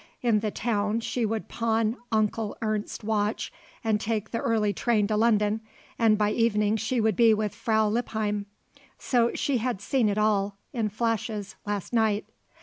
[0.23, 3.53] In the town she would pawn Onkel Ernst's watch
[3.83, 5.61] and take the early train to London
[5.99, 8.47] and by evening she would be with Frau Lippheim.
[8.97, 12.25] So she had seen it all, in flashes, last night.